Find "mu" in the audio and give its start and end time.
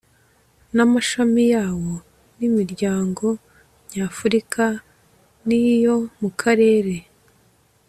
6.19-6.29